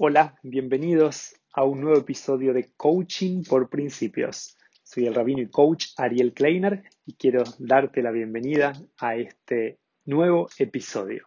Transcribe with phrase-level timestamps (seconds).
[0.00, 4.56] Hola, bienvenidos a un nuevo episodio de Coaching por Principios.
[4.84, 10.48] Soy el rabino y coach Ariel Kleiner y quiero darte la bienvenida a este nuevo
[10.56, 11.26] episodio.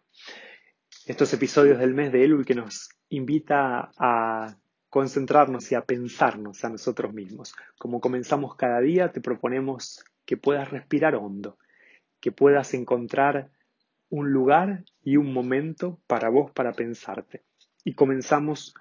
[1.06, 4.56] Estos episodios del mes de Elul que nos invita a
[4.88, 7.54] concentrarnos y a pensarnos a nosotros mismos.
[7.78, 11.58] Como comenzamos cada día, te proponemos que puedas respirar hondo,
[12.22, 13.52] que puedas encontrar
[14.08, 17.44] un lugar y un momento para vos para pensarte
[17.84, 18.74] y comenzamos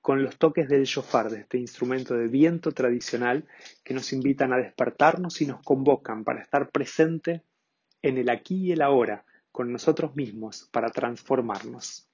[0.00, 3.46] con los toques del shofar, de este instrumento de viento tradicional
[3.84, 7.42] que nos invitan a despertarnos y nos convocan para estar presente
[8.02, 12.08] en el aquí y el ahora con nosotros mismos para transformarnos.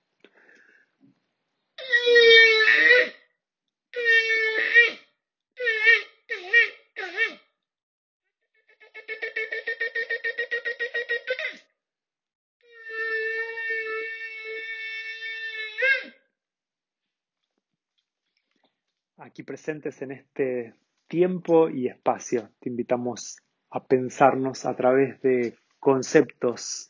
[19.24, 20.74] Aquí presentes en este
[21.08, 22.50] tiempo y espacio.
[22.60, 23.38] Te invitamos
[23.70, 26.88] a pensarnos a través de conceptos,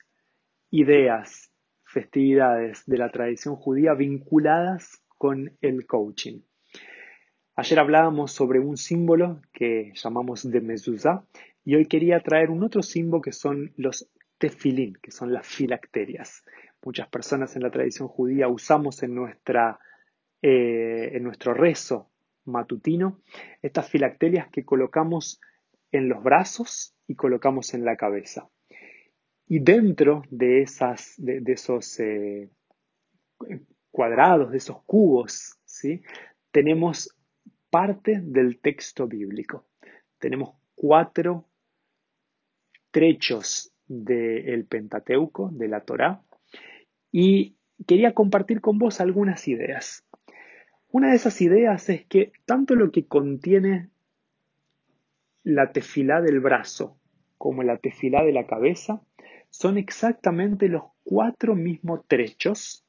[0.71, 1.53] ideas,
[1.85, 6.41] festividades de la tradición judía vinculadas con el coaching.
[7.57, 11.25] Ayer hablábamos sobre un símbolo que llamamos de mezuzá
[11.65, 16.45] y hoy quería traer un otro símbolo que son los tefilín, que son las filacterias.
[16.85, 19.79] Muchas personas en la tradición judía usamos en, nuestra,
[20.43, 22.11] eh, en nuestro rezo
[22.45, 23.21] matutino,
[23.63, 25.41] estas filacterias que colocamos
[25.93, 28.49] en los brazos y colocamos en la cabeza.
[29.47, 32.51] Y dentro de, esas, de, esos eh,
[33.91, 36.03] cuadrados, de esos cubos, ¿sí?
[36.51, 37.15] tenemos
[37.71, 39.67] parte del texto bíblico.
[40.19, 41.47] Tenemos cuatro
[42.91, 46.23] trechos del Pentateuco, de la Torá,
[47.11, 47.57] y
[47.87, 50.05] quería compartir con vos algunas ideas.
[50.95, 53.91] Una de esas ideas es que tanto lo que contiene
[55.43, 57.01] la tefilá del brazo
[57.37, 59.03] como la tefilá de la cabeza
[59.51, 62.87] son exactamente los cuatro mismos trechos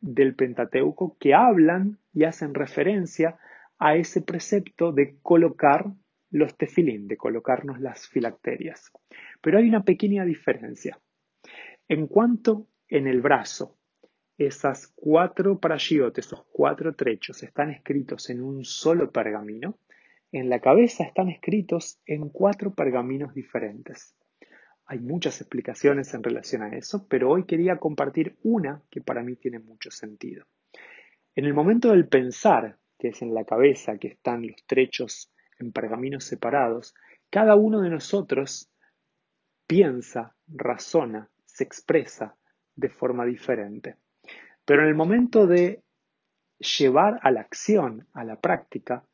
[0.00, 3.36] del Pentateuco que hablan y hacen referencia
[3.80, 5.86] a ese precepto de colocar
[6.30, 8.92] los tefilín, de colocarnos las filacterias.
[9.40, 11.00] Pero hay una pequeña diferencia.
[11.88, 13.79] En cuanto en el brazo
[14.46, 19.78] esas cuatro parashiot, esos cuatro trechos, están escritos en un solo pergamino,
[20.32, 24.14] en la cabeza están escritos en cuatro pergaminos diferentes.
[24.86, 29.36] Hay muchas explicaciones en relación a eso, pero hoy quería compartir una que para mí
[29.36, 30.46] tiene mucho sentido.
[31.34, 35.70] En el momento del pensar, que es en la cabeza que están los trechos en
[35.70, 36.94] pergaminos separados,
[37.28, 38.70] cada uno de nosotros
[39.66, 42.36] piensa, razona, se expresa
[42.74, 43.96] de forma diferente.
[44.70, 45.82] Pero en el momento de
[46.78, 49.04] llevar a la acción, a la práctica,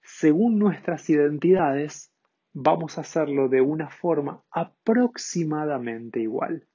[0.00, 2.10] según nuestras identidades,
[2.54, 6.66] vamos a hacerlo de una forma aproximadamente igual.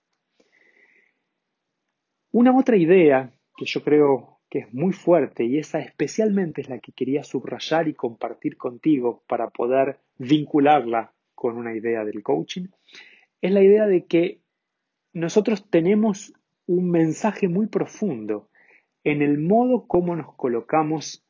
[2.31, 6.77] Una otra idea que yo creo que es muy fuerte y esa especialmente es la
[6.77, 12.67] que quería subrayar y compartir contigo para poder vincularla con una idea del coaching,
[13.41, 14.41] es la idea de que
[15.11, 16.35] nosotros tenemos
[16.67, 18.49] un mensaje muy profundo
[19.03, 21.23] en el modo como nos colocamos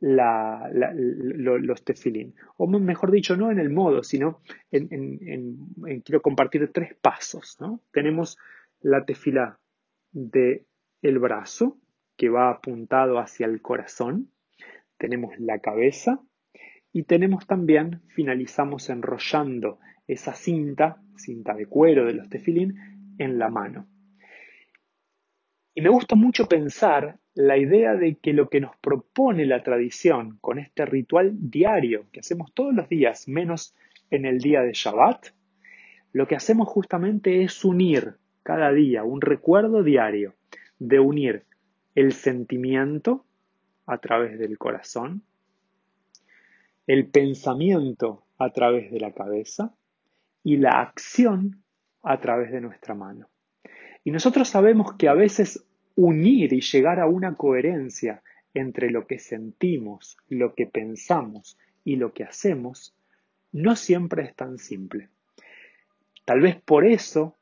[0.00, 2.34] los tefilín.
[2.56, 4.40] O mejor dicho, no en el modo, sino
[4.70, 7.58] quiero compartir tres pasos.
[7.92, 8.38] Tenemos
[8.80, 9.58] la tefila
[10.10, 10.66] del
[11.02, 11.78] el brazo,
[12.16, 14.30] que va apuntado hacia el corazón.
[14.98, 16.20] Tenemos la cabeza
[16.92, 22.74] y tenemos también, finalizamos enrollando esa cinta, cinta de cuero de los tefilín,
[23.18, 23.86] en la mano.
[25.74, 30.38] Y me gusta mucho pensar la idea de que lo que nos propone la tradición
[30.40, 33.74] con este ritual diario que hacemos todos los días, menos
[34.10, 35.28] en el día de Shabbat,
[36.12, 40.34] lo que hacemos justamente es unir cada día un recuerdo diario
[40.80, 41.44] de unir
[41.94, 43.24] el sentimiento
[43.86, 45.22] a través del corazón,
[46.86, 49.72] el pensamiento a través de la cabeza
[50.42, 51.62] y la acción
[52.02, 53.28] a través de nuestra mano.
[54.04, 55.64] Y nosotros sabemos que a veces
[55.94, 58.22] unir y llegar a una coherencia
[58.54, 62.94] entre lo que sentimos, lo que pensamos y lo que hacemos,
[63.52, 65.08] no siempre es tan simple.
[66.24, 67.36] Tal vez por eso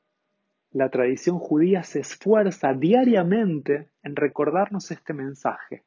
[0.72, 5.82] la tradición judía se esfuerza diariamente en recordarnos este mensaje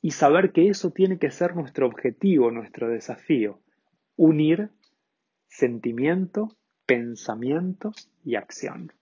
[0.00, 3.60] y saber que eso tiene que ser nuestro objetivo, nuestro desafío,
[4.16, 4.70] unir
[5.48, 6.56] sentimiento,
[6.86, 7.92] pensamiento
[8.24, 8.92] y acción.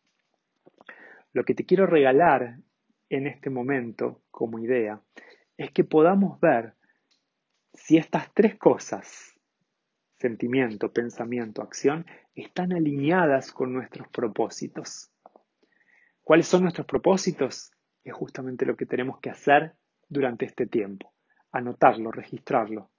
[1.32, 2.58] Lo que te quiero regalar
[3.08, 5.00] en este momento como idea
[5.56, 6.74] es que podamos ver
[7.72, 9.34] si estas tres cosas,
[10.18, 15.10] sentimiento, pensamiento, acción, están alineadas con nuestros propósitos.
[16.22, 17.72] ¿Cuáles son nuestros propósitos?
[18.04, 19.74] Es justamente lo que tenemos que hacer
[20.08, 21.12] durante este tiempo.
[21.50, 22.90] Anotarlo, registrarlo.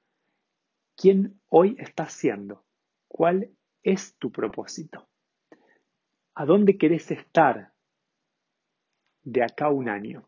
[0.95, 2.65] ¿Quién hoy estás siendo?
[3.07, 3.49] ¿Cuál
[3.83, 5.07] es tu propósito?
[6.35, 7.71] ¿A dónde querés estar
[9.23, 10.27] de acá a un año?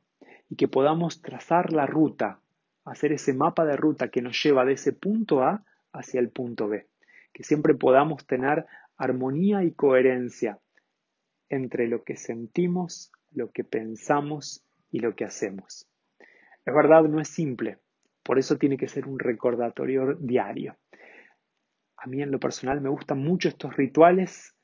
[0.50, 2.40] Y que podamos trazar la ruta,
[2.84, 6.68] hacer ese mapa de ruta que nos lleva de ese punto A hacia el punto
[6.68, 6.88] B.
[7.34, 8.68] Que siempre podamos tener
[8.98, 10.60] armonía y coherencia
[11.50, 15.88] entre lo que sentimos, lo que pensamos y lo que hacemos.
[16.66, 17.78] Es verdad, no es simple,
[18.24, 20.75] por eso tiene que ser un recordatorio diario.
[21.97, 24.56] A mí en lo personal me gustan mucho estos rituales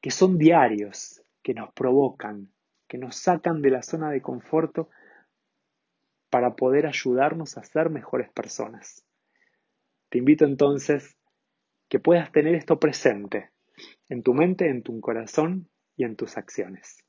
[0.00, 2.52] que son diarios, que nos provocan,
[2.86, 4.88] que nos sacan de la zona de confort
[6.30, 9.04] para poder ayudarnos a ser mejores personas.
[10.08, 11.16] Te invito entonces
[11.88, 13.50] que puedas tener esto presente
[14.08, 17.04] en tu mente, en tu corazón y en tus acciones.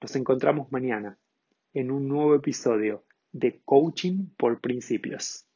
[0.00, 1.18] Nos encontramos mañana
[1.72, 5.46] en un nuevo episodio de Coaching por Principios.